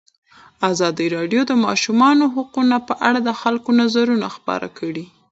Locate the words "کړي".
4.79-5.05